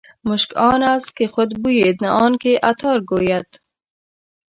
[0.25, 3.49] مشک آن است که خود بوید نه آن که عطار ګوید.